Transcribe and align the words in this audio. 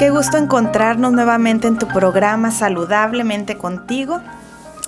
Qué 0.00 0.08
gusto 0.08 0.38
encontrarnos 0.38 1.12
nuevamente 1.12 1.68
en 1.68 1.76
tu 1.76 1.86
programa 1.86 2.52
Saludablemente 2.52 3.58
contigo. 3.58 4.22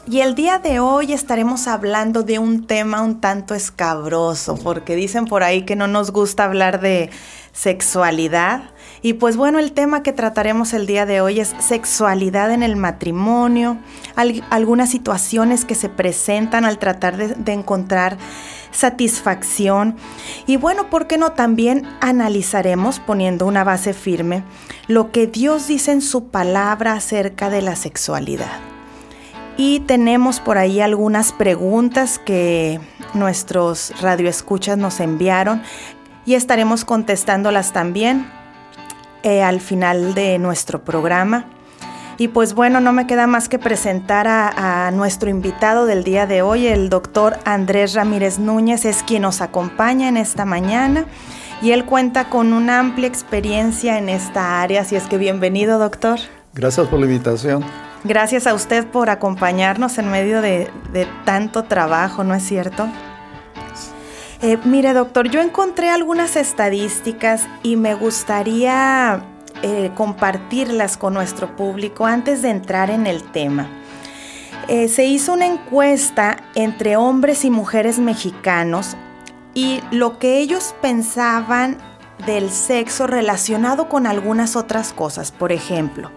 Y 0.06 0.20
el 0.20 0.34
día 0.34 0.58
de 0.58 0.80
hoy 0.80 1.12
estaremos 1.12 1.68
hablando 1.68 2.22
de 2.22 2.38
un 2.38 2.66
tema 2.66 3.02
un 3.02 3.20
tanto 3.20 3.54
escabroso, 3.54 4.56
porque 4.56 4.96
dicen 4.96 5.26
por 5.26 5.42
ahí 5.42 5.66
que 5.66 5.76
no 5.76 5.86
nos 5.86 6.12
gusta 6.12 6.44
hablar 6.44 6.80
de 6.80 7.10
sexualidad. 7.52 8.70
Y 9.02 9.12
pues 9.12 9.36
bueno, 9.36 9.58
el 9.58 9.72
tema 9.72 10.02
que 10.02 10.14
trataremos 10.14 10.72
el 10.72 10.86
día 10.86 11.04
de 11.04 11.20
hoy 11.20 11.40
es 11.40 11.54
sexualidad 11.58 12.50
en 12.50 12.62
el 12.62 12.76
matrimonio, 12.76 13.76
algunas 14.48 14.90
situaciones 14.90 15.66
que 15.66 15.74
se 15.74 15.90
presentan 15.90 16.64
al 16.64 16.78
tratar 16.78 17.16
de, 17.18 17.52
encontrar 17.52 18.16
satisfacción. 18.72 19.96
Y 20.46 20.56
bueno, 20.56 20.90
¿por 20.90 21.06
qué 21.06 21.18
no 21.18 21.32
también 21.32 21.86
analizaremos 22.00 22.98
poniendo 22.98 23.46
una 23.46 23.64
base 23.64 23.94
firme 23.94 24.42
lo 24.88 25.12
que 25.12 25.26
Dios 25.26 25.68
dice 25.68 25.92
en 25.92 26.02
su 26.02 26.28
palabra 26.28 26.94
acerca 26.94 27.50
de 27.50 27.62
la 27.62 27.76
sexualidad? 27.76 28.60
Y 29.56 29.80
tenemos 29.80 30.40
por 30.40 30.58
ahí 30.58 30.80
algunas 30.80 31.32
preguntas 31.32 32.18
que 32.18 32.80
nuestros 33.14 33.92
radioescuchas 34.00 34.78
nos 34.78 34.98
enviaron 34.98 35.62
y 36.24 36.34
estaremos 36.34 36.84
contestándolas 36.84 37.72
también 37.72 38.26
eh, 39.22 39.42
al 39.42 39.60
final 39.60 40.14
de 40.14 40.38
nuestro 40.38 40.84
programa. 40.84 41.46
Y 42.18 42.28
pues 42.28 42.54
bueno, 42.54 42.80
no 42.80 42.92
me 42.92 43.06
queda 43.06 43.26
más 43.26 43.48
que 43.48 43.58
presentar 43.58 44.28
a, 44.28 44.90
nuestro 44.92 45.30
invitado 45.30 45.86
del 45.86 46.04
día 46.04 46.26
de 46.26 46.42
hoy, 46.42 46.66
el 46.66 46.88
doctor 46.88 47.38
Andrés 47.44 47.94
Ramírez 47.94 48.38
Núñez, 48.38 48.84
es 48.84 49.02
quien 49.02 49.22
nos 49.22 49.40
acompaña 49.40 50.08
en 50.08 50.16
esta 50.16 50.44
mañana 50.44 51.06
y 51.62 51.70
él 51.70 51.84
cuenta 51.84 52.28
con 52.28 52.52
una 52.52 52.80
amplia 52.80 53.08
experiencia 53.08 53.96
en 53.98 54.08
esta 54.08 54.60
área, 54.60 54.82
así 54.82 54.96
es 54.96 55.04
que 55.04 55.16
bienvenido 55.16 55.78
doctor. 55.78 56.18
Gracias 56.54 56.88
por 56.88 56.98
la 56.98 57.06
invitación. 57.06 57.64
Gracias 58.04 58.46
a 58.46 58.54
usted 58.54 58.86
por 58.86 59.10
acompañarnos 59.10 59.96
en 59.98 60.10
medio 60.10 60.42
de, 60.42 60.68
tanto 61.24 61.64
trabajo, 61.64 62.24
¿no 62.24 62.34
es 62.34 62.42
cierto? 62.42 62.88
Eh, 64.42 64.58
mire 64.64 64.92
doctor, 64.92 65.30
yo 65.30 65.40
encontré 65.40 65.88
algunas 65.88 66.34
estadísticas 66.34 67.46
y 67.62 67.76
me 67.76 67.94
gustaría 67.94 69.24
eh, 69.62 69.92
compartirlas 69.94 70.96
con 70.96 71.14
nuestro 71.14 71.54
público 71.56 72.04
antes 72.04 72.42
de 72.42 72.50
entrar 72.50 72.90
en 72.90 73.06
el 73.06 73.22
tema. 73.22 73.68
Eh, 74.68 74.88
se 74.88 75.04
hizo 75.04 75.32
una 75.32 75.46
encuesta 75.46 76.36
entre 76.54 76.96
hombres 76.96 77.44
y 77.44 77.50
mujeres 77.50 77.98
mexicanos 77.98 78.96
y 79.54 79.80
lo 79.90 80.18
que 80.18 80.38
ellos 80.38 80.74
pensaban 80.80 81.78
del 82.26 82.50
sexo 82.50 83.06
relacionado 83.06 83.88
con 83.88 84.06
algunas 84.06 84.56
otras 84.56 84.92
cosas. 84.92 85.32
Por 85.32 85.52
ejemplo, 85.52 86.10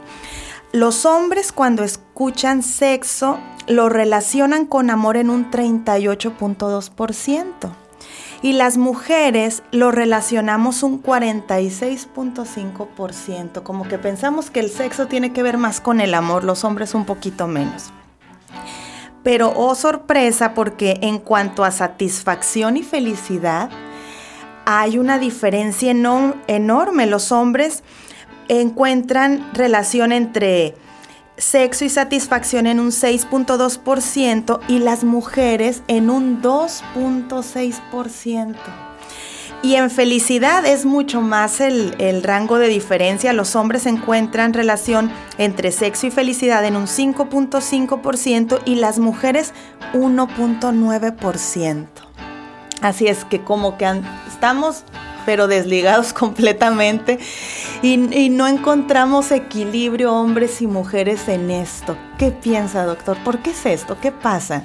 los 0.72 1.06
hombres 1.06 1.52
cuando 1.52 1.84
escuchan 1.84 2.64
sexo 2.64 3.38
lo 3.68 3.90
relacionan 3.90 4.66
con 4.66 4.90
amor 4.90 5.18
en 5.18 5.30
un 5.30 5.52
38.2% 5.52 7.85
y 8.46 8.54
las 8.54 8.78
mujeres 8.78 9.64
lo 9.72 9.90
relacionamos 9.90 10.84
un 10.84 11.02
46.5%, 11.02 13.64
como 13.64 13.88
que 13.88 13.98
pensamos 13.98 14.52
que 14.52 14.60
el 14.60 14.70
sexo 14.70 15.08
tiene 15.08 15.34
que 15.34 15.42
ver 15.42 15.58
más 15.58 15.82
con 15.82 16.00
el 16.00 16.14
amor, 16.14 16.44
los 16.44 16.64
hombres 16.64 16.94
un 16.94 17.06
poquito 17.06 17.48
menos. 17.48 17.86
Pero 19.24 19.52
oh 19.56 19.74
sorpresa 19.74 20.54
porque 20.54 21.00
en 21.02 21.18
cuanto 21.18 21.64
a 21.64 21.72
satisfacción 21.72 22.78
y 22.78 22.84
felicidad, 22.84 23.72
hay 24.68 25.00
una 25.00 25.18
diferencia 25.18 25.90
enorme. 25.90 27.08
Los 27.08 27.32
hombres 27.32 27.82
encuentran 28.48 29.50
relación 29.56 30.12
entre 30.12 30.76
sexo 31.38 31.86
y 31.86 31.90
satisfacción 31.90 32.68
en 32.68 32.80
un 32.80 32.92
6.2% 32.92 34.60
y 34.68 34.80
las 34.80 35.04
mujeres 35.04 35.82
en 35.88 36.10
un 36.10 36.42
2.6%. 36.42 38.56
Y 39.62 39.76
en 39.76 39.90
felicidad 39.90 40.66
es 40.66 40.86
mucho 40.86 41.22
más 41.22 41.60
el, 41.60 41.96
el, 41.98 42.24
rango 42.24 42.60
de 42.60 42.68
diferencia. 42.68 43.34
Los 43.34 43.56
hombres 43.56 43.88
encuentran 43.88 44.54
relación 44.54 45.12
entre 45.40 45.72
sexo 45.72 46.08
y 46.08 46.12
felicidad 46.12 46.64
en 46.66 46.76
un 46.76 46.86
5.5% 46.86 48.62
y 48.66 48.76
las 48.76 49.00
mujeres 49.00 49.54
1.9%. 49.94 51.88
Así 52.82 53.08
es 53.08 53.26
que 53.26 53.42
como 53.42 53.78
que 53.78 54.02
estamos 54.28 54.84
pero 55.26 55.48
desligados 55.48 56.14
completamente 56.14 57.20
y, 57.82 58.30
no 58.30 58.48
encontramos 58.48 59.32
equilibrio 59.32 60.14
hombres 60.14 60.62
y 60.62 60.68
mujeres 60.68 61.28
en 61.28 61.52
esto. 61.52 61.98
¿Qué 62.18 62.32
piensa, 62.32 62.86
doctor? 62.86 63.18
¿Por 63.24 63.40
qué 63.40 63.52
es 63.52 63.66
esto? 63.66 63.98
¿Qué 64.02 64.12
pasa? 64.12 64.64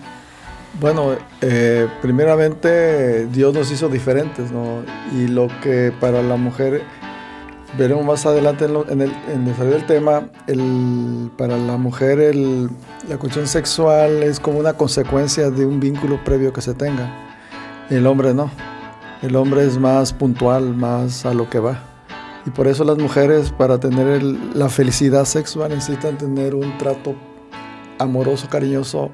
Bueno, 0.81 1.17
eh, 1.41 1.89
primeramente 2.01 3.27
Dios 3.27 3.53
nos 3.55 3.71
hizo 3.71 3.89
diferentes, 3.89 4.53
¿no? 4.53 4.83
Y 5.17 5.27
lo 5.27 5.49
que 5.63 5.93
para 6.01 6.23
la 6.23 6.37
mujer, 6.37 6.83
veremos 7.77 8.05
más 8.05 8.25
adelante 8.25 8.67
en, 8.67 9.01
el, 9.01 9.45
desarrollo 9.45 9.77
del 9.77 9.87
tema, 9.87 10.29
el, 10.47 11.31
para 11.37 11.57
la 11.57 11.77
mujer 11.77 12.21
el, 12.21 12.71
la 13.09 13.17
cuestión 13.19 13.47
sexual 13.47 14.23
es 14.23 14.39
como 14.39 14.59
una 14.59 14.75
consecuencia 14.75 15.51
de 15.51 15.67
un 15.67 15.81
vínculo 15.81 16.23
previo 16.25 16.53
que 16.53 16.63
se 16.63 16.75
tenga. 16.75 17.11
El 17.91 18.07
hombre 18.07 18.33
no. 18.33 18.51
El 19.23 19.37
hombre 19.37 19.67
es 19.67 19.77
más 19.77 20.13
puntual, 20.13 20.75
más 20.75 21.27
a 21.27 21.35
lo 21.35 21.51
que 21.51 21.59
va. 21.59 21.90
Y 22.47 22.51
por 22.51 22.67
eso 22.69 22.85
las 22.85 22.99
mujeres, 22.99 23.53
para 23.53 23.79
tener 23.79 24.23
la 24.23 24.69
felicidad 24.69 25.25
sexual, 25.25 25.71
necesitan 25.71 26.17
tener 26.17 26.55
un 26.55 26.77
trato 26.79 27.15
amoroso, 27.99 28.49
cariñoso. 28.49 29.11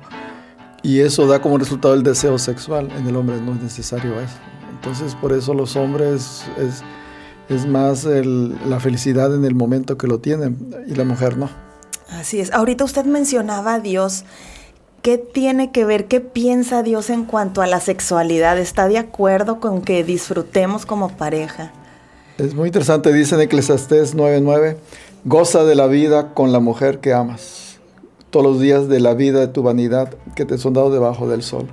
Y 0.83 1.01
eso 1.01 1.27
da 1.27 1.41
como 1.41 1.59
resultado 1.59 1.95
el 1.95 2.03
deseo 2.03 2.39
sexual. 2.39 2.89
En 2.97 3.07
el 3.07 3.17
hombre 3.17 3.41
no 3.41 3.53
es 3.55 3.63
necesario 3.63 4.21
eso. 4.21 4.37
Entonces, 4.71 5.15
por 5.17 5.33
eso 5.33 5.55
los 5.55 5.75
hombres 5.75 6.45
es, 6.59 7.67
más 7.67 8.05
la 8.05 8.81
felicidad 8.81 9.35
en 9.35 9.45
el 9.45 9.55
momento 9.55 9.97
que 9.97 10.07
lo 10.07 10.19
tienen 10.19 10.75
y 10.87 10.95
la 10.95 11.05
mujer 11.05 11.37
no. 11.37 11.49
Así 12.11 12.41
es. 12.41 12.53
Ahorita 12.53 12.85
usted 12.85 13.05
mencionaba 13.05 13.75
a 13.75 13.81
Dios 13.81 14.25
¿Qué 15.07 15.19
tiene 15.19 15.71
que 15.71 15.85
ver, 15.85 16.09
qué 16.09 16.21
piensa 16.21 16.83
Dios 16.83 17.11
en 17.11 17.27
cuanto 17.27 17.63
a 17.63 17.69
la 17.69 17.79
sexualidad? 17.79 18.59
¿Está 18.59 18.89
de 18.89 18.99
acuerdo 18.99 19.61
con 19.61 19.83
que 19.83 20.03
disfrutemos 20.03 20.85
como 20.85 21.11
pareja? 21.11 21.71
Es 22.39 22.55
muy 22.55 22.69
interesante, 22.69 23.13
dice 23.13 23.35
en 23.35 23.41
Eclesiastés 23.43 24.15
9:9, 24.15 24.77
goza 25.25 25.65
de 25.65 25.75
la 25.75 25.87
vida 25.87 26.35
con 26.35 26.53
la 26.53 26.61
mujer 26.61 26.99
que 27.01 27.13
amas, 27.13 27.79
todos 28.31 28.45
los 28.45 28.61
días 28.61 28.89
de 28.89 29.01
la 29.01 29.15
vida 29.15 29.41
de 29.41 29.49
tu 29.49 29.63
vanidad 29.63 30.13
que 30.35 30.45
te 30.45 30.59
son 30.59 30.75
dados 30.75 30.93
debajo 30.93 31.29
del 31.29 31.43
sol. 31.43 31.67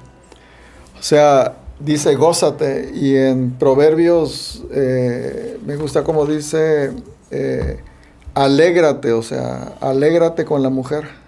O 0.97 1.03
sea, 1.03 1.57
dice 1.79 2.15
gózate 2.15 2.91
y 2.93 3.15
en 3.15 3.51
Proverbios 3.51 4.63
eh, 4.71 5.59
me 5.65 5.75
gusta 5.75 6.03
como 6.03 6.25
dice, 6.25 6.91
eh, 7.31 7.79
alégrate, 8.33 9.11
o 9.11 9.21
sea, 9.21 9.73
alégrate 9.81 10.45
con 10.45 10.63
la 10.63 10.69
mujer 10.69 11.23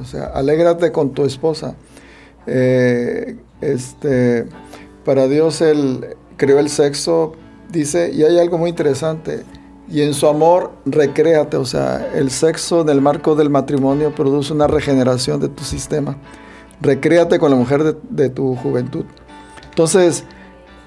o 0.00 0.04
sea, 0.04 0.24
alégrate 0.26 0.92
con 0.92 1.12
tu 1.12 1.24
esposa. 1.24 1.74
Eh, 2.46 3.36
este, 3.60 4.46
para 5.04 5.28
Dios 5.28 5.60
Él 5.60 6.16
creó 6.36 6.58
el 6.58 6.70
sexo, 6.70 7.34
dice, 7.70 8.10
y 8.12 8.22
hay 8.22 8.38
algo 8.38 8.58
muy 8.58 8.70
interesante, 8.70 9.44
y 9.88 10.02
en 10.02 10.14
su 10.14 10.28
amor 10.28 10.72
recréate, 10.86 11.56
o 11.56 11.64
sea, 11.64 12.08
el 12.14 12.30
sexo 12.30 12.82
en 12.82 12.88
el 12.90 13.00
marco 13.00 13.34
del 13.34 13.50
matrimonio 13.50 14.14
produce 14.14 14.52
una 14.52 14.68
regeneración 14.68 15.40
de 15.40 15.48
tu 15.48 15.64
sistema. 15.64 16.16
Recréate 16.80 17.38
con 17.38 17.50
la 17.50 17.56
mujer 17.56 17.96
de, 18.08 18.28
tu 18.30 18.54
juventud. 18.56 19.04
Entonces, 19.68 20.24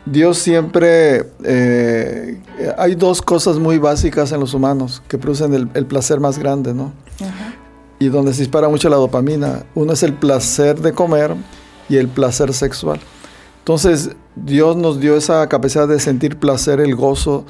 Dios 0.06 0.38
siempre, 0.38 1.32
eh, 1.44 2.42
hay 2.78 2.96
dos 2.96 3.22
cosas 3.22 3.58
muy 3.58 3.78
básicas 3.78 4.32
en 4.32 4.40
los 4.40 4.54
humanos 4.54 5.04
que 5.08 5.18
producen 5.18 5.70
el, 5.74 5.86
placer 5.86 6.20
más 6.20 6.40
grande, 6.40 6.74
¿no? 6.74 6.94
y 8.00 8.10
donde 8.10 8.34
se 8.34 8.42
dispara 8.42 8.68
mucho 8.70 8.90
la 8.90 8.98
dopamina. 8.98 9.64
Uno 9.76 9.94
es 9.94 10.04
el 10.04 10.14
placer 10.14 10.80
de 10.80 10.94
comer 10.94 11.36
y 11.90 11.98
el 11.98 12.08
placer 12.08 12.54
sexual. 12.54 13.00
Entonces 13.64 14.10
Dios 14.36 14.76
nos 14.76 15.00
dio 15.00 15.16
esa 15.16 15.48
capacidad 15.48 15.88
de 15.88 15.98
sentir 16.02 16.38
placer, 16.38 16.82
el 16.82 16.98
gozo 16.98 17.46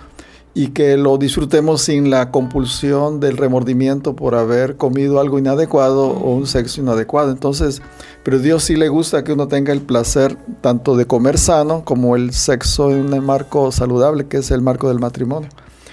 y 0.54 0.68
que 0.68 0.95
lo 0.95 1.18
disfrutemos 1.18 1.81
sin 1.81 2.12
la 2.12 2.30
compulsión 2.30 3.19
del 3.19 3.36
remordimiento 3.36 4.15
por 4.15 4.36
haber 4.36 4.77
comido 4.77 5.19
algo 5.19 5.39
inadecuado 5.39 6.06
o 6.06 6.36
un 6.36 6.45
sexo 6.45 6.81
inadecuado. 6.81 7.31
Entonces, 7.31 7.81
pero 8.24 8.38
Dios 8.38 8.63
sí 8.63 8.75
le 8.75 8.89
gusta 8.89 9.24
que 9.24 9.33
uno 9.33 9.48
tenga 9.48 9.74
el 9.74 9.81
placer 9.81 10.38
tanto 10.62 10.95
de 10.95 11.07
comer 11.07 11.39
sano 11.39 11.83
como 11.83 12.15
el 12.15 12.31
sexo 12.31 12.92
en 12.92 13.12
un 13.12 13.25
marco 13.25 13.71
saludable, 13.71 14.27
que 14.27 14.38
es 14.38 14.51
el 14.51 14.62
marco 14.62 14.89
del 14.89 15.00
matrimonio. 15.00 15.50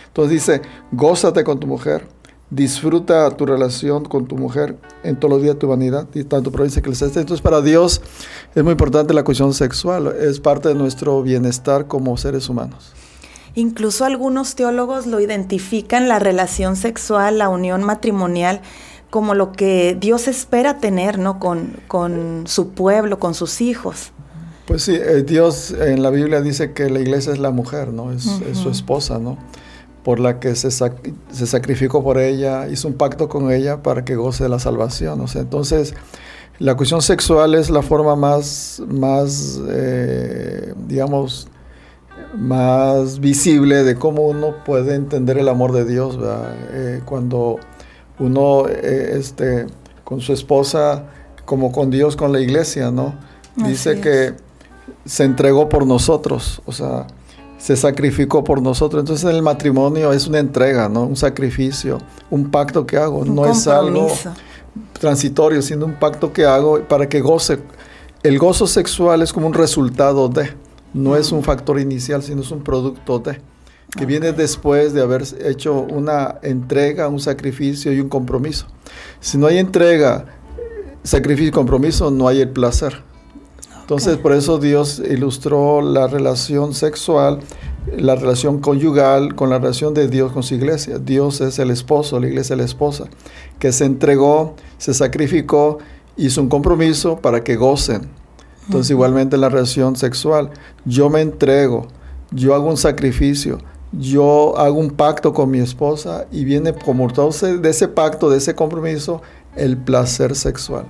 Entonces 0.08 0.32
dice, 0.32 0.62
gózate 0.92 1.44
con 1.44 1.58
tu 1.60 1.66
mujer, 1.66 2.06
disfruta 2.50 3.30
tu 3.30 3.46
relación 3.46 4.04
con 4.04 4.26
tu 4.26 4.36
mujer 4.36 4.76
en 5.04 5.16
todos 5.16 5.34
los 5.34 5.42
días 5.42 5.54
de 5.54 5.60
tu 5.60 5.68
vanidad 5.68 6.06
y 6.14 6.24
tanto 6.24 6.50
provincia 6.50 6.82
que 6.82 6.90
les 6.90 7.00
esté. 7.00 7.20
Entonces 7.20 7.42
para 7.42 7.60
Dios 7.60 8.02
es 8.54 8.64
muy 8.64 8.72
importante 8.72 9.14
la 9.14 9.24
cuestión 9.24 9.54
sexual, 9.54 10.14
es 10.20 10.40
parte 10.40 10.68
de 10.68 10.74
nuestro 10.74 11.22
bienestar 11.22 11.86
como 11.86 12.16
seres 12.16 12.48
humanos. 12.48 12.92
Incluso 13.54 14.04
algunos 14.04 14.54
teólogos 14.54 15.06
lo 15.06 15.20
identifican 15.20 16.08
la 16.08 16.18
relación 16.18 16.76
sexual, 16.76 17.38
la 17.38 17.48
unión 17.48 17.82
matrimonial, 17.82 18.60
como 19.10 19.34
lo 19.34 19.50
que 19.52 19.96
Dios 19.98 20.28
espera 20.28 20.78
tener, 20.78 21.18
¿no? 21.18 21.40
Con, 21.40 21.76
con 21.88 22.44
su 22.46 22.70
pueblo, 22.70 23.18
con 23.18 23.34
sus 23.34 23.60
hijos. 23.60 24.12
Pues 24.66 24.84
sí, 24.84 24.94
eh, 24.94 25.24
Dios 25.26 25.72
en 25.72 26.00
la 26.00 26.10
Biblia 26.10 26.40
dice 26.40 26.72
que 26.72 26.88
la 26.88 27.00
iglesia 27.00 27.32
es 27.32 27.40
la 27.40 27.50
mujer, 27.50 27.88
¿no? 27.88 28.12
Es, 28.12 28.22
su 28.22 28.70
esposa, 28.70 29.18
¿no? 29.18 29.36
Por 30.04 30.18
la 30.18 30.40
que 30.40 30.54
se, 30.54 30.70
se, 30.70 31.46
sacrificó 31.46 32.02
por 32.02 32.18
ella, 32.18 32.68
hizo 32.68 32.88
un 32.88 32.94
pacto 32.94 33.28
con 33.28 33.52
ella 33.52 33.82
para 33.82 34.04
que 34.04 34.16
goce 34.16 34.44
de 34.44 34.48
la 34.48 34.58
salvación. 34.58 35.20
O 35.20 35.26
sea, 35.26 35.42
entonces, 35.42 35.94
la 36.58 36.74
cuestión 36.76 37.02
sexual 37.02 37.54
es 37.54 37.70
la 37.70 37.82
forma 37.82 38.16
más, 38.16 38.82
más 38.88 39.60
eh, 39.68 40.72
digamos, 40.86 41.48
más 42.34 43.20
visible 43.20 43.82
de 43.82 43.96
cómo 43.96 44.26
uno 44.28 44.64
puede 44.64 44.94
entender 44.94 45.38
el 45.38 45.48
amor 45.48 45.72
de 45.72 45.84
Dios, 45.84 46.18
eh, 46.72 47.00
cuando 47.04 47.58
uno, 48.18 48.68
este, 48.68 49.66
con 50.04 50.20
su 50.20 50.32
esposa, 50.32 51.04
como 51.44 51.72
con 51.72 51.90
Dios, 51.90 52.16
con 52.16 52.32
la 52.32 52.40
iglesia, 52.40 52.90
¿no? 52.90 53.14
Dice 53.56 54.00
que 54.00 54.34
se 55.04 55.24
entregó 55.24 55.68
por 55.68 55.86
nosotros, 55.86 56.62
o 56.66 56.72
sea, 56.72 57.06
se 57.60 57.76
sacrificó 57.76 58.42
por 58.42 58.62
nosotros. 58.62 59.02
Entonces 59.02 59.30
el 59.30 59.42
matrimonio 59.42 60.12
es 60.12 60.26
una 60.26 60.38
entrega, 60.38 60.88
¿no? 60.88 61.02
Un 61.02 61.16
sacrificio, 61.16 61.98
un 62.30 62.50
pacto 62.50 62.86
que 62.86 62.96
hago, 62.96 63.24
no 63.24 63.46
es 63.46 63.66
algo 63.68 64.08
transitorio, 64.98 65.60
sino 65.60 65.84
un 65.84 65.94
pacto 65.94 66.32
que 66.32 66.44
hago 66.44 66.80
para 66.84 67.08
que 67.08 67.20
goce. 67.20 67.58
El 68.22 68.38
gozo 68.38 68.66
sexual 68.66 69.22
es 69.22 69.32
como 69.32 69.46
un 69.46 69.54
resultado 69.54 70.28
de, 70.28 70.50
no 70.94 71.16
es 71.16 71.32
un 71.32 71.42
factor 71.42 71.78
inicial, 71.78 72.22
sino 72.22 72.40
es 72.40 72.50
un 72.50 72.62
producto 72.62 73.18
de, 73.18 73.40
que 73.96 74.06
viene 74.06 74.32
después 74.32 74.94
de 74.94 75.02
haber 75.02 75.24
hecho 75.44 75.80
una 75.80 76.36
entrega, 76.42 77.08
un 77.08 77.20
sacrificio 77.20 77.92
y 77.92 78.00
un 78.00 78.08
compromiso. 78.08 78.66
Si 79.20 79.36
no 79.36 79.46
hay 79.46 79.58
entrega, 79.58 80.24
sacrificio 81.02 81.48
y 81.48 81.52
compromiso, 81.52 82.10
no 82.10 82.26
hay 82.26 82.40
el 82.40 82.48
placer. 82.48 83.09
Entonces, 83.90 84.18
por 84.18 84.32
eso 84.32 84.58
Dios 84.58 85.02
ilustró 85.10 85.82
la 85.82 86.06
relación 86.06 86.74
sexual, 86.74 87.40
la 87.98 88.14
relación 88.14 88.60
conyugal 88.60 89.34
con 89.34 89.50
la 89.50 89.58
relación 89.58 89.94
de 89.94 90.06
Dios 90.06 90.30
con 90.30 90.44
su 90.44 90.54
iglesia. 90.54 91.00
Dios 91.00 91.40
es 91.40 91.58
el 91.58 91.72
esposo, 91.72 92.20
la 92.20 92.28
iglesia 92.28 92.54
es 92.54 92.58
la 92.58 92.64
esposa, 92.66 93.06
que 93.58 93.72
se 93.72 93.86
entregó, 93.86 94.54
se 94.78 94.94
sacrificó, 94.94 95.78
hizo 96.16 96.40
un 96.40 96.48
compromiso 96.48 97.16
para 97.16 97.42
que 97.42 97.56
gocen. 97.56 98.02
Entonces, 98.66 98.92
igualmente 98.92 99.36
la 99.36 99.48
relación 99.48 99.96
sexual, 99.96 100.50
yo 100.84 101.10
me 101.10 101.20
entrego, 101.20 101.88
yo 102.30 102.54
hago 102.54 102.68
un 102.68 102.76
sacrificio, 102.76 103.58
yo 103.90 104.56
hago 104.56 104.78
un 104.78 104.90
pacto 104.90 105.32
con 105.32 105.50
mi 105.50 105.58
esposa 105.58 106.28
y 106.30 106.44
viene 106.44 106.72
como 106.74 107.08
de 107.08 107.68
ese 107.68 107.88
pacto, 107.88 108.30
de 108.30 108.38
ese 108.38 108.54
compromiso, 108.54 109.20
el 109.56 109.76
placer 109.76 110.36
sexual. 110.36 110.86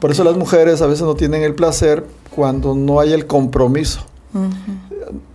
Por 0.00 0.10
eso 0.10 0.24
las 0.24 0.36
mujeres 0.36 0.82
a 0.82 0.86
veces 0.86 1.02
no 1.02 1.14
tienen 1.14 1.42
el 1.42 1.54
placer 1.54 2.06
cuando 2.34 2.74
no 2.74 3.00
hay 3.00 3.12
el 3.12 3.26
compromiso. 3.26 4.00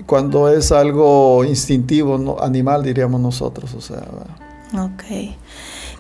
Cuando 0.06 0.50
es 0.50 0.72
algo 0.72 1.44
instintivo, 1.46 2.18
no, 2.18 2.38
animal 2.40 2.84
diríamos 2.84 3.20
nosotros, 3.22 3.74
o 3.74 3.82
sea. 3.82 4.04
Ok. 4.78 5.04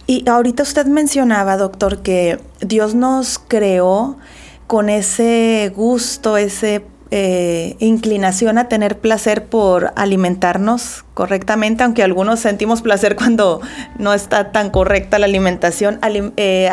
Y 0.07 0.27
ahorita 0.27 0.63
usted 0.63 0.85
mencionaba, 0.85 1.57
doctor, 1.57 1.99
que 1.99 2.39
Dios 2.59 2.93
nos 2.95 3.39
creó 3.39 4.17
con 4.67 4.89
ese 4.89 5.71
gusto, 5.75 6.37
ese 6.37 6.83
eh, 7.13 7.75
inclinación 7.79 8.57
a 8.57 8.69
tener 8.69 8.99
placer 8.99 9.45
por 9.45 9.91
alimentarnos 9.97 11.03
correctamente, 11.13 11.83
aunque 11.83 12.03
algunos 12.03 12.39
sentimos 12.39 12.81
placer 12.81 13.17
cuando 13.17 13.59
no 13.99 14.13
está 14.13 14.53
tan 14.53 14.69
correcta 14.69 15.19
la 15.19 15.25
alimentación, 15.25 15.99
eh, 16.37 16.69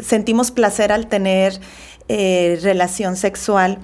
sentimos 0.00 0.52
placer 0.52 0.92
al 0.92 1.08
tener 1.08 1.60
eh, 2.08 2.60
relación 2.62 3.16
sexual. 3.16 3.78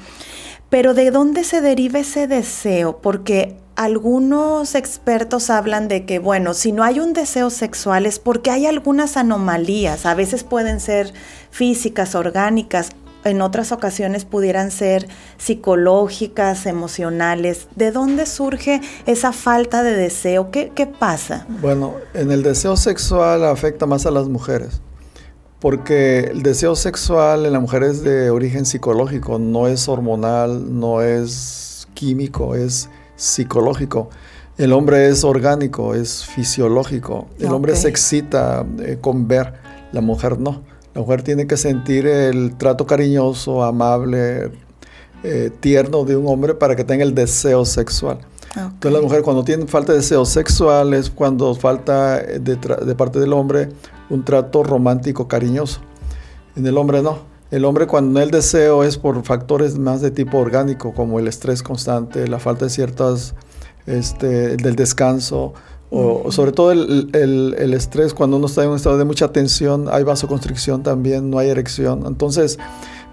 Pero 0.70 0.94
¿de 0.94 1.11
dónde 1.11 1.43
se 1.43 1.61
deriva 1.61 1.99
ese 1.99 2.29
deseo? 2.29 2.99
Porque 3.00 3.56
algunos 3.75 4.76
expertos 4.76 5.50
hablan 5.50 5.88
de 5.88 6.06
que, 6.06 6.20
bueno, 6.20 6.55
si 6.55 6.70
no 6.70 6.85
hay 6.85 7.00
un 7.00 7.14
deseo 7.14 7.50
sexual 7.50 8.06
es 8.06 8.20
porque 8.20 8.52
hay 8.52 8.67
algunas 8.67 9.17
anomalías, 9.17 10.06
a 10.06 10.14
veces 10.14 10.44
pueden 10.44 10.79
ser 10.79 11.12
físicas, 11.50 12.14
orgánicas, 12.14 12.91
en 13.26 13.43
otras 13.43 13.73
ocasiones 13.73 14.25
pudieran 14.25 14.70
ser 14.70 15.08
psicológicas, 15.38 16.67
emocionales. 16.67 17.69
¿De 17.75 17.90
dónde 17.90 18.26
surge 18.26 18.81
esa 19.06 19.32
falta 19.32 19.82
de 19.82 19.94
deseo? 19.94 20.50
¿Qué, 20.50 20.70
pasa? 20.99 21.46
Bueno, 21.61 21.94
en 22.14 22.31
el 22.31 22.43
deseo 22.43 22.76
sexual 22.76 23.44
afecta 23.44 23.87
más 23.87 24.06
a 24.06 24.11
las 24.11 24.28
mujeres, 24.28 24.81
porque 25.61 26.20
el 26.20 26.43
deseo 26.43 26.76
sexual 26.76 27.46
en 27.46 27.52
la 27.52 27.61
mujer 27.61 27.82
es 27.82 28.02
de 28.02 28.31
origen 28.31 28.64
psicológico, 28.67 29.38
no 29.38 29.67
es 29.67 29.88
hormonal, 29.88 30.78
no 30.78 31.02
es 31.02 31.88
químico, 31.94 32.55
es 32.55 32.88
psicológico. 33.17 34.11
El 34.58 34.73
hombre 34.73 35.08
es 35.08 35.23
orgánico, 35.23 35.94
es 35.94 36.25
fisiológico. 36.25 37.26
El 37.38 37.52
hombre 37.52 37.76
se 37.76 37.88
excita 37.88 38.64
eh, 38.81 38.96
con 39.00 39.28
ver, 39.28 39.52
la 39.93 40.00
mujer 40.00 40.38
no. 40.38 40.62
La 40.96 41.02
mujer 41.02 41.20
tiene 41.20 41.46
que 41.46 41.58
sentir 41.58 42.06
el 42.06 42.56
trato 42.56 42.87
cariñoso, 42.87 43.62
amable, 43.62 44.50
eh, 45.22 45.50
tierno 45.60 46.06
de 46.06 46.16
un 46.16 46.26
hombre 46.26 46.54
para 46.54 46.75
que 46.75 46.84
tenga 46.84 47.04
el 47.04 47.14
deseo 47.14 47.66
sexual. 47.66 48.20
Entonces 48.56 48.93
la 48.93 49.02
mujer 49.02 49.20
cuando 49.20 49.44
tiene 49.44 49.66
falta 49.66 49.93
de 49.93 49.98
deseo 49.98 50.25
sexual 50.25 50.94
es 50.94 51.10
cuando 51.10 51.54
falta 51.54 52.16
de, 52.20 52.38
de, 52.56 52.94
parte 52.94 53.20
del 53.20 53.34
hombre 53.34 53.69
un 54.08 54.25
trato 54.25 54.62
romántico, 54.62 55.28
cariñoso. 55.28 55.81
En 56.56 56.66
el 56.66 56.78
hombre 56.78 57.02
no. 57.02 57.19
El 57.50 57.66
hombre 57.66 57.87
cuando 57.87 58.19
no 58.19 58.25
el 58.25 58.31
deseo 58.31 58.82
es 58.82 58.96
por 58.96 59.22
factores 59.22 59.76
más 59.76 60.00
de 60.00 60.10
tipo 60.10 60.38
orgánico 60.38 60.94
como 60.94 61.19
el 61.19 61.28
estrés 61.28 61.62
constante, 61.62 62.26
la 62.26 62.38
falta 62.38 62.64
de 62.64 62.70
ciertas, 62.70 63.34
este, 63.84 64.56
del 64.56 64.76
descanso, 64.76 65.52
o, 65.91 66.31
sobre 66.33 66.53
todo 66.53 66.73
el, 66.73 67.73
estrés, 67.75 68.12
cuando 68.15 68.37
uno 68.37 68.47
está 68.47 68.65
en 68.65 68.71
un 68.71 68.77
estado 68.77 68.99
de 68.99 69.05
mucha 69.05 69.29
tensión, 69.29 69.87
hay 69.91 70.03
vasoconstricción 70.03 70.83
también, 70.83 71.31
no 71.31 71.38
hay 71.38 71.50
erección. 71.50 72.05
Entonces, 72.06 72.59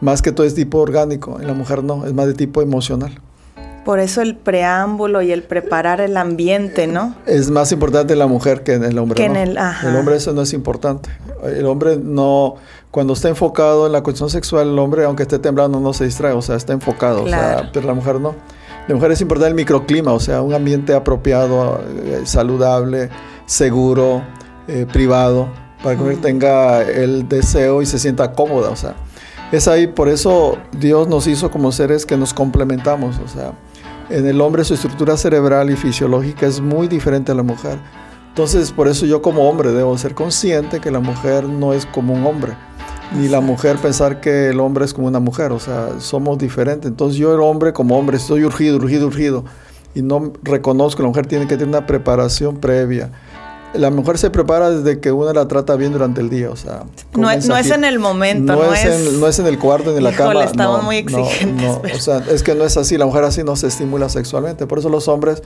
más 0.02 0.22
que 0.22 0.32
todo 0.32 0.46
es 0.46 0.56
tipo 0.56 0.80
orgánico, 0.80 1.40
en 1.40 1.48
la 1.48 1.54
mujer 1.54 1.84
no, 1.84 2.06
es 2.06 2.14
más 2.14 2.28
de 2.28 2.34
tipo 2.34 2.62
emocional. 2.62 3.20
Por 3.86 4.00
eso 4.00 4.22
el 4.22 4.38
preámbulo 4.38 5.22
y 5.22 5.34
el 5.34 5.44
preparar 5.44 6.00
el 6.00 6.16
ambiente, 6.16 6.88
¿no? 6.88 7.16
Es 7.26 7.50
más 7.50 7.72
importante 7.74 8.14
en 8.14 8.20
la 8.20 8.28
mujer 8.28 8.64
que 8.64 8.74
en 8.74 8.86
el 8.86 8.98
hombre. 8.98 9.24
en 9.24 9.36
el, 9.36 9.58
el 9.58 9.96
hombre 9.98 10.16
eso 10.16 10.32
no 10.32 10.42
es 10.42 10.54
importante. 10.54 11.10
El 11.44 11.66
hombre 11.66 11.98
no, 11.98 12.56
cuando 12.92 13.14
está 13.14 13.28
enfocado 13.28 13.86
en 13.86 13.92
la 13.92 14.02
cuestión 14.02 14.30
sexual, 14.30 14.70
el 14.70 14.80
hombre, 14.80 15.04
aunque 15.04 15.24
esté 15.24 15.38
temblando, 15.38 15.80
no 15.80 15.94
se 15.94 16.06
distrae, 16.06 16.32
o 16.32 16.42
sea, 16.42 16.56
está 16.56 16.74
enfocado, 16.74 17.26
pero 17.74 17.88
la 17.88 17.94
mujer 17.94 18.22
no. 18.22 18.36
La 18.88 18.96
mujer 18.96 19.12
es 19.12 19.22
importante 19.22 19.50
el 19.50 19.56
microclima, 19.56 20.12
o 20.12 20.20
sea, 20.20 20.42
un 20.42 20.54
ambiente 20.54 20.94
apropiado, 20.94 21.82
eh, 22.04 22.22
saludable, 22.26 23.10
seguro, 23.46 24.22
eh, 24.68 24.86
privado, 24.92 25.48
para 25.82 25.98
que 25.98 26.16
tenga 26.18 26.82
el 26.82 27.28
deseo 27.30 27.82
y 27.82 27.86
se 27.86 27.98
sienta 27.98 28.34
cómoda, 28.34 28.70
o 28.70 28.76
sea. 28.76 28.96
Es 29.54 29.68
ahí, 29.68 29.88
por 29.88 30.10
eso 30.10 30.58
Dios 30.78 31.08
nos 31.08 31.28
hizo 31.28 31.50
como 31.50 31.72
seres 31.72 32.06
que 32.06 32.18
nos 32.18 32.34
complementamos, 32.34 33.20
o 33.24 33.28
sea, 33.28 33.54
en 34.10 34.28
el 34.28 34.42
hombre 34.42 34.66
su 34.66 34.74
estructura 34.74 35.16
cerebral 35.16 35.70
y 35.70 35.76
fisiológica 35.76 36.46
es 36.46 36.60
muy 36.60 36.88
diferente 36.88 37.32
a 37.32 37.36
la 37.36 37.44
mujer. 37.44 37.78
Entonces, 38.30 38.72
por 38.72 38.88
eso 38.88 39.06
yo 39.06 39.22
como 39.22 39.48
hombre 39.48 39.72
debo 39.72 39.98
ser 39.98 40.16
consciente 40.16 40.82
que 40.82 40.92
la 40.92 41.00
mujer 41.00 41.48
no 41.48 41.72
es 41.72 41.86
como 41.86 42.14
un 42.14 42.26
hombre 42.26 42.54
ni 43.12 43.28
la 43.28 43.42
mujer 43.42 43.78
pensar 43.78 44.20
que 44.22 44.50
el 44.50 44.60
hombre 44.60 44.86
es 44.86 44.94
como 44.94 45.08
una 45.08 45.20
mujer, 45.20 45.52
o 45.52 45.60
sea, 45.60 46.00
somos 46.00 46.38
diferentes. 46.38 46.90
Entonces 46.90 47.18
yo 47.18 47.34
el 47.34 47.42
hombre 47.42 47.74
como 47.74 47.98
hombre 47.98 48.18
estoy 48.18 48.44
urgido, 48.44 48.78
urgido, 48.78 49.08
urgido, 49.08 49.46
y 49.94 50.02
no 50.02 50.34
reconozco 50.42 50.98
que 50.98 51.04
la 51.04 51.10
mujer 51.10 51.28
tiene 51.28 51.48
que 51.48 51.56
tener 51.56 51.70
una 51.70 51.86
preparación 51.86 52.58
previa. 52.58 53.12
La 53.74 53.90
mujer 53.90 54.20
se 54.20 54.30
prepara 54.30 54.70
desde 54.70 55.00
que 55.00 55.12
uno 55.12 55.34
la 55.34 55.48
trata 55.48 55.76
bien 55.76 55.94
durante 55.94 56.22
el 56.22 56.30
día, 56.30 56.52
o 56.52 56.56
sea. 56.56 56.84
No, 57.16 57.30
es, 57.32 57.48
no 57.48 57.58
es 57.58 57.72
en 57.72 57.84
el 57.84 57.98
momento, 57.98 58.54
no, 58.54 58.72
es, 58.72 58.86
en, 58.86 59.20
no 59.20 59.28
es 59.28 59.40
en 59.40 59.48
el 59.48 59.58
cuarto, 59.58 59.92
ni 59.92 59.98
en 59.98 60.04
la 60.04 60.12
cama. 60.12 60.44
estamos 60.44 60.84
muy 60.84 60.98
exigentes. 60.98 61.80
o 61.96 62.00
sea, 62.00 62.24
es 62.30 62.44
que 62.44 62.54
no 62.54 62.66
es 62.66 62.78
así, 62.78 62.98
la 62.98 63.08
mujer 63.08 63.24
así 63.24 63.44
no 63.44 63.56
se 63.56 63.68
estimula 63.68 64.10
sexualmente. 64.10 64.68
Por 64.68 64.78
eso 64.78 64.90
los 64.90 65.08
hombres 65.08 65.42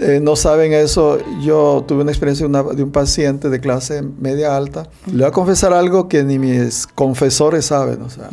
eh, 0.00 0.18
no 0.20 0.34
saben 0.36 0.72
eso. 0.72 1.18
Yo 1.42 1.84
tuve 1.86 2.02
una 2.02 2.10
experiencia 2.10 2.46
de, 2.46 2.82
un 2.82 2.90
paciente 2.90 3.48
de 3.48 3.60
clase 3.60 4.02
media 4.02 4.56
alta. 4.56 4.88
Le 5.06 5.18
voy 5.18 5.24
a 5.24 5.30
confesar 5.30 5.72
algo 5.72 6.08
que 6.08 6.24
ni 6.24 6.38
mis 6.38 6.86
confesores 6.86 7.66
saben. 7.66 8.02
O 8.02 8.10
sea, 8.10 8.28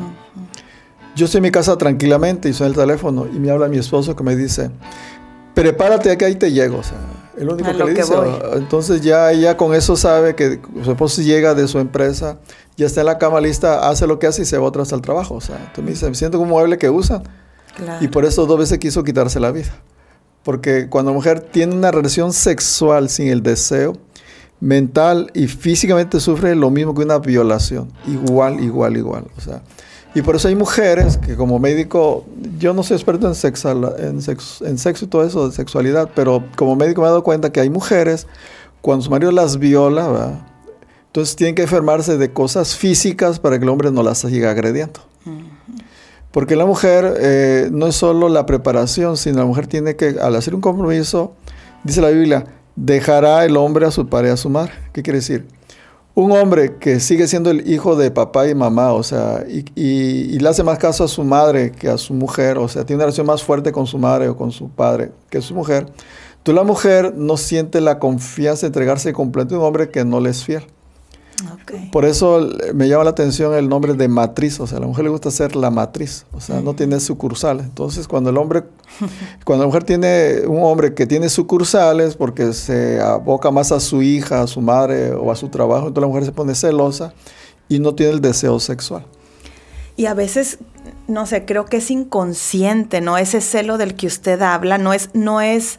yo 1.15 1.25
estoy 1.25 1.39
en 1.39 1.43
mi 1.43 1.51
casa 1.51 1.77
tranquilamente 1.77 2.49
y 2.49 2.53
suena 2.53 2.69
el 2.69 2.75
teléfono 2.75 3.27
y 3.27 3.39
me 3.39 3.51
habla 3.51 3.67
mi 3.67 3.77
esposo 3.77 4.15
que 4.15 4.23
me 4.23 4.35
dice, 4.35 4.71
prepárate 5.53 6.17
que 6.17 6.25
ahí 6.25 6.35
te 6.35 6.51
llego. 6.51 6.79
O 6.79 6.83
sea, 6.83 6.97
el 7.37 7.47
único 7.47 7.71
que 7.71 7.83
le 7.83 7.93
dice. 7.93 8.13
Entonces 8.55 9.01
ya 9.01 9.31
ella 9.31 9.55
con 9.55 9.75
eso 9.75 9.95
sabe 9.95 10.35
que 10.35 10.59
su 10.83 10.91
esposo 10.91 11.21
llega 11.21 11.53
de 11.53 11.67
su 11.67 11.77
empresa, 11.77 12.39
ya 12.77 12.87
está 12.87 13.01
en 13.01 13.07
la 13.07 13.19
cama 13.19 13.39
lista, 13.39 13.87
hace 13.89 14.07
lo 14.07 14.17
que 14.17 14.25
hace 14.25 14.41
y 14.41 14.45
se 14.45 14.57
va 14.57 14.65
otra 14.65 14.81
vez 14.81 14.91
al 14.91 15.01
trabajo. 15.01 15.35
O 15.35 15.41
sea, 15.41 15.57
entonces 15.57 15.83
me 15.83 15.91
dice, 15.91 16.09
me 16.09 16.15
siento 16.15 16.39
como 16.39 16.49
un 16.49 16.57
mueble 16.57 16.79
que 16.79 16.89
usan. 16.89 17.21
Y 18.01 18.07
por 18.07 18.25
eso 18.25 18.47
dos 18.47 18.57
veces 18.57 18.79
quiso 18.79 19.03
quitarse 19.03 19.39
la 19.39 19.51
vida 19.51 19.71
Porque 20.43 20.89
cuando 20.89 21.11
la 21.11 21.15
mujer 21.15 21.39
tiene 21.39 21.73
una 21.73 21.91
relación 21.91 22.33
sexual 22.33 23.09
sin 23.09 23.27
el 23.29 23.41
deseo, 23.41 23.97
mental 24.59 25.29
y 25.33 25.47
físicamente 25.47 26.19
sufre 26.19 26.55
lo 26.55 26.69
mismo 26.69 26.95
que 26.95 27.03
una 27.03 27.19
violación. 27.19 27.91
Igual, 28.07 28.61
igual, 28.61 28.95
igual. 28.97 29.25
O 29.37 29.41
sea, 29.41 29.61
y 30.15 30.21
por 30.21 30.35
eso 30.35 30.47
hay 30.47 30.55
mujeres 30.55 31.17
que 31.17 31.35
como 31.35 31.59
médico, 31.59 32.25
yo 32.59 32.73
no 32.73 32.83
soy 32.83 32.95
experto 32.95 33.27
en, 33.27 33.35
sexo, 33.35 33.71
en, 33.97 34.21
sexo, 34.77 35.05
y 35.05 35.07
todo 35.07 35.25
eso, 35.25 35.49
de 35.49 35.55
sexualidad, 35.55 36.09
pero 36.15 36.43
como 36.55 36.75
médico 36.75 37.01
me 37.01 37.07
he 37.07 37.09
dado 37.09 37.23
cuenta 37.23 37.51
que 37.51 37.59
hay 37.59 37.69
mujeres, 37.69 38.27
cuando 38.81 39.03
su 39.03 39.09
marido 39.09 39.31
las 39.31 39.57
viola, 39.57 40.07
¿verdad? 40.07 40.47
entonces 41.07 41.35
tienen 41.35 41.55
que 41.55 41.63
enfermarse 41.63 42.17
de 42.17 42.31
cosas 42.31 42.75
físicas 42.75 43.39
para 43.39 43.57
que 43.57 43.63
el 43.63 43.69
hombre 43.69 43.91
no 43.91 44.03
las 44.03 44.19
siga 44.19 44.51
agrediendo. 44.51 44.99
Porque 46.33 46.55
la 46.55 46.65
mujer 46.65 47.13
eh, 47.19 47.69
no 47.71 47.85
es 47.85 47.95
solo 47.95 48.27
la 48.27 48.47
preparación, 48.47 49.17
sino 49.17 49.37
la 49.37 49.45
mujer 49.45 49.67
tiene 49.67 49.95
que, 49.95 50.15
al 50.19 50.35
hacer 50.35 50.55
un 50.55 50.61
compromiso, 50.61 51.35
dice 51.83 52.01
la 52.01 52.09
Biblia, 52.09 52.45
dejará 52.75 53.45
el 53.45 53.55
hombre 53.55 53.85
a 53.85 53.91
su 53.91 54.07
padre 54.09 54.29
y 54.29 54.31
a 54.31 54.37
su 54.37 54.49
madre. 54.49 54.71
¿Qué 54.93 55.03
quiere 55.03 55.19
decir? 55.19 55.45
Un 56.15 56.31
hombre 56.31 56.77
que 56.77 56.99
sigue 56.99 57.27
siendo 57.27 57.51
el 57.51 57.71
hijo 57.71 57.95
de 57.95 58.09
papá 58.09 58.47
y 58.47 58.55
mamá, 58.55 58.93
o 58.93 59.03
sea, 59.03 59.45
y, 59.47 60.39
le 60.39 60.49
hace 60.49 60.63
más 60.63 60.79
caso 60.79 61.03
a 61.03 61.07
su 61.07 61.23
madre 61.23 61.71
que 61.71 61.87
a 61.87 61.99
su 61.99 62.15
mujer, 62.15 62.57
o 62.57 62.67
sea, 62.67 62.83
tiene 62.83 62.97
una 62.97 63.05
relación 63.05 63.27
más 63.27 63.43
fuerte 63.43 63.71
con 63.71 63.85
su 63.85 63.99
madre 63.99 64.27
o 64.27 64.35
con 64.35 64.51
su 64.51 64.69
padre 64.69 65.11
que 65.29 65.39
su 65.39 65.53
mujer, 65.53 65.85
tú 66.41 66.51
la 66.51 66.63
mujer 66.63 67.13
no 67.15 67.37
siente 67.37 67.79
la 67.79 67.99
confianza 67.99 68.61
de 68.61 68.67
entregarse 68.67 69.13
completo 69.13 69.53
a 69.53 69.59
un 69.59 69.65
hombre 69.65 69.91
que 69.91 70.03
no 70.03 70.19
le 70.19 70.31
es 70.31 70.43
fiel. 70.43 70.65
Por 71.91 72.05
eso 72.05 72.49
me 72.73 72.87
llama 72.87 73.03
la 73.03 73.09
atención 73.11 73.53
el 73.53 73.69
nombre 73.69 73.93
de 73.93 74.07
matriz, 74.07 74.59
o 74.59 74.67
sea, 74.67 74.77
a 74.77 74.81
la 74.81 74.87
mujer 74.87 75.05
le 75.05 75.09
gusta 75.09 75.31
ser 75.31 75.55
la 75.55 75.69
matriz, 75.69 76.25
o 76.33 76.41
sea, 76.41 76.61
no 76.61 76.73
tiene 76.75 76.99
sucursales. 76.99 77.65
Entonces, 77.65 78.07
cuando 78.07 78.29
el 78.29 78.37
hombre, 78.37 78.63
cuando 79.45 79.63
la 79.63 79.67
mujer 79.67 79.83
tiene 79.83 80.41
un 80.47 80.63
hombre 80.63 80.93
que 80.93 81.05
tiene 81.05 81.29
sucursales 81.29 82.15
porque 82.15 82.53
se 82.53 82.99
aboca 83.01 83.51
más 83.51 83.71
a 83.71 83.79
su 83.79 84.01
hija, 84.01 84.41
a 84.41 84.47
su 84.47 84.61
madre 84.61 85.13
o 85.13 85.31
a 85.31 85.35
su 85.35 85.49
trabajo, 85.49 85.87
entonces 85.87 86.01
la 86.01 86.07
mujer 86.07 86.25
se 86.25 86.31
pone 86.31 86.55
celosa 86.55 87.13
y 87.69 87.79
no 87.79 87.95
tiene 87.95 88.13
el 88.13 88.21
deseo 88.21 88.59
sexual. 88.59 89.05
Y 89.95 90.07
a 90.07 90.13
veces, 90.13 90.57
no 91.07 91.25
sé, 91.25 91.45
creo 91.45 91.65
que 91.65 91.77
es 91.77 91.91
inconsciente, 91.91 93.01
¿no? 93.01 93.17
Ese 93.17 93.41
celo 93.41 93.77
del 93.77 93.95
que 93.95 94.07
usted 94.07 94.41
habla 94.41 94.77
no 94.77 94.93
es, 94.93 95.09
no 95.13 95.39
es 95.39 95.77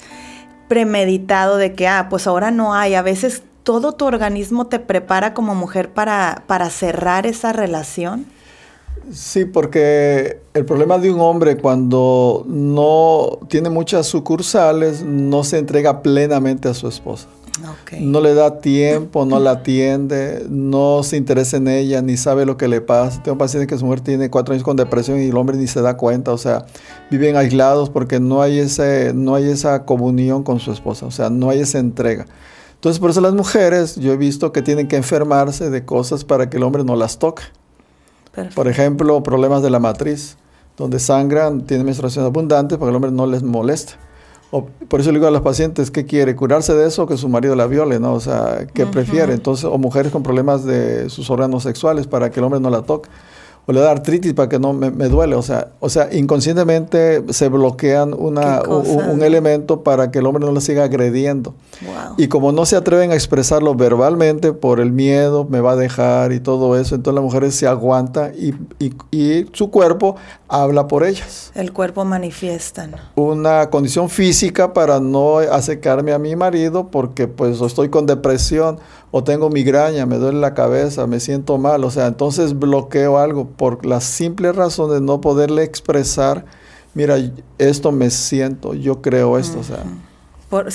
premeditado 0.69 1.57
de 1.57 1.75
que, 1.75 1.89
ah, 1.89 2.07
pues 2.09 2.27
ahora 2.27 2.51
no 2.51 2.75
hay. 2.75 2.95
A 2.95 3.03
veces 3.03 3.43
todo 3.65 3.93
tu 3.93 4.05
organismo 4.05 4.67
te 4.67 4.79
prepara 4.79 5.35
como 5.35 5.55
mujer 5.55 5.93
para, 5.93 6.45
para 6.47 6.71
cerrar 6.71 7.27
esa 7.27 7.53
relación? 7.53 8.27
Sí, 9.13 9.45
porque 9.45 10.41
el 10.55 10.65
problema 10.65 10.99
de 10.99 11.11
un 11.11 11.21
hombre 11.21 11.57
cuando 11.57 12.45
no 12.47 13.41
tiene 13.49 13.69
muchas 13.69 14.07
sucursales 14.07 15.03
no 15.03 15.45
se 15.45 15.59
entrega 15.59 16.03
plenamente 16.03 16.69
a 16.69 16.75
su 16.75 16.89
esposa. 16.89 17.27
No 18.01 18.21
le 18.21 18.35
da 18.35 18.59
tiempo, 18.59 19.25
no 19.25 19.39
la 19.39 19.53
atiende, 19.53 20.45
no 20.51 21.03
se 21.05 21.17
interesa 21.17 21.57
en 21.59 21.69
ella, 21.69 22.03
ni 22.03 22.17
sabe 22.17 22.47
lo 22.47 22.57
que 22.57 22.67
le 22.67 22.81
pasa. 22.81 23.23
Tengo 23.23 23.39
pacientes 23.39 23.69
que 23.69 23.79
su 23.79 23.85
mujer 23.85 24.01
tiene 24.01 24.29
cuatro 24.29 24.55
años 24.55 24.65
con 24.65 24.77
depresión 24.77 25.21
y 25.21 25.29
el 25.29 25.37
hombre 25.37 25.57
ni 25.57 25.69
se 25.69 25.81
da 25.81 25.97
cuenta, 25.97 26.33
o 26.33 26.39
sea, 26.39 26.67
viven 27.11 27.37
aislados 27.37 27.91
porque 27.91 28.19
no 28.19 28.43
hay, 28.43 28.59
ese, 28.59 29.13
no 29.15 29.37
hay 29.37 29.49
esa 29.49 29.85
comunión 29.85 30.43
con 30.43 30.59
su 30.59 30.73
esposa, 30.73 31.07
o 31.07 31.13
sea, 31.13 31.31
no 31.31 31.49
hay 31.49 31.61
esa 31.61 31.79
entrega. 31.79 32.27
Entonces, 32.85 33.01
por 33.01 33.09
eso 33.09 33.23
las 33.23 33.33
mujeres, 33.33 33.97
yo 33.97 34.13
he 34.13 34.17
visto 34.19 34.53
que 34.53 34.61
tienen 34.61 34.89
que 34.89 34.97
enfermarse 34.97 35.71
de 35.71 35.87
cosas 35.87 36.23
para 36.23 36.51
que 36.51 36.59
el 36.59 36.63
hombre 36.65 36.85
no 36.85 36.97
las 36.97 37.19
toque. 37.19 37.43
Por 38.55 38.69
ejemplo, 38.69 39.23
problemas 39.23 39.63
de 39.63 39.71
la 39.71 39.79
matriz, 39.79 40.37
donde 40.77 40.99
sangran, 40.99 41.63
tienen 41.63 41.87
menstruación 41.87 42.27
abundante 42.27 42.77
para 42.77 42.89
que 42.89 42.91
el 42.91 42.97
hombre 42.97 43.11
no 43.11 43.27
les 43.27 43.43
moleste. 43.43 43.95
O, 44.51 44.67
por 44.67 45.01
eso 45.01 45.13
le 45.13 45.19
digo 45.19 45.27
a 45.27 45.31
los 45.31 45.41
pacientes 45.41 45.91
que 45.91 46.05
quiere 46.05 46.37
curarse 46.37 46.75
de 46.75 46.87
eso 46.87 47.05
o 47.05 47.07
que 47.07 47.17
su 47.17 47.27
marido 47.31 47.57
la 47.57 47.67
viole, 47.67 47.99
¿no? 48.01 48.13
O 48.13 48.21
sea, 48.21 48.67
¿qué 48.75 48.85
prefiere? 48.85 49.33
Entonces, 49.33 49.65
o 49.65 49.79
mujeres 49.79 50.13
con 50.13 50.23
problemas 50.23 50.67
de 50.67 51.09
sus 51.09 51.31
órganos 51.31 51.63
sexuales 51.63 52.07
para 52.07 52.31
que 52.31 52.41
el 52.41 52.45
hombre 52.45 52.61
no 52.61 52.69
la 52.69 52.83
toque 52.83 53.09
o 53.67 53.73
le 53.73 53.81
da 53.81 53.91
artritis 53.91 54.35
para 54.35 54.49
que 54.49 54.59
no 54.59 54.73
me, 54.73 54.91
duele. 55.09 55.35
O 55.37 55.43
sea, 55.43 55.69
o 55.81 55.89
sea, 55.89 56.13
inconscientemente 56.13 57.25
se 57.33 57.49
bloquean 57.49 58.15
una, 58.15 58.63
un, 58.63 59.23
elemento 59.23 59.83
para 59.83 60.11
que 60.11 60.19
el 60.19 60.27
hombre 60.27 60.45
no 60.45 60.53
le 60.53 60.61
siga 60.61 60.85
agrediendo. 60.85 61.55
Y 62.17 62.29
como 62.29 62.53
no 62.53 62.67
se 62.67 62.77
atreven 62.77 63.11
a 63.11 63.15
expresarlo 63.15 63.75
verbalmente 63.75 64.53
por 64.53 64.81
el 64.81 64.93
miedo, 64.93 65.47
me 65.49 65.61
va 65.61 65.73
a 65.73 65.77
dejar 65.77 66.33
y 66.33 66.41
todo 66.41 66.79
eso, 66.79 66.95
entonces 66.95 67.15
la 67.15 67.21
mujer 67.21 67.51
se 67.53 67.67
aguanta 67.67 68.33
y, 68.35 68.55
y, 69.11 69.47
su 69.53 69.71
cuerpo 69.71 70.17
habla 70.49 70.87
por 70.87 71.05
ellas. 71.05 71.51
El 71.55 71.73
cuerpo 71.73 72.05
manifiesta. 72.05 72.89
Una 73.15 73.71
condición 73.71 74.11
física 74.11 74.73
para 74.73 75.01
no 75.01 75.39
acercarme 75.39 76.13
a 76.13 76.19
mi 76.19 76.37
marido 76.37 76.89
porque 76.89 77.29
pues 77.29 77.61
estoy 77.61 77.89
con 77.89 78.07
depresión 78.07 78.79
o 79.17 79.23
tengo 79.23 79.49
migraña, 79.49 80.07
me 80.07 80.19
duele 80.19 80.41
la 80.41 80.55
cabeza, 80.55 81.07
me 81.07 81.21
siento 81.21 81.57
mal, 81.57 81.85
o 81.85 81.91
sea, 81.93 82.09
entonces 82.09 82.59
bloqueo 82.59 83.17
algo 83.17 83.47
por 83.47 83.87
la 83.87 84.01
simple 84.01 84.51
razón 84.51 84.91
de 84.91 85.01
no 85.01 85.21
poderle 85.21 85.63
expresar, 85.63 86.47
mira, 86.95 87.15
esto 87.59 87.93
me 87.93 88.11
siento, 88.11 88.75
yo 88.75 89.03
creo 89.03 89.39
esto, 89.39 89.61
o 89.61 89.63
sea. 89.63 89.85
Por, 90.51 90.73